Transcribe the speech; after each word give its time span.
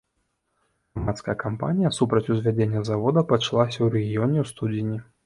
Грамадская 0.93 1.35
кампанія 1.43 1.91
супраць 1.97 2.23
узвядзення 2.37 2.81
завода 2.89 3.25
пачалася 3.33 3.73
ў 3.81 3.87
рэгіёне 3.97 4.37
ў 4.45 4.55
студзені. 4.55 4.97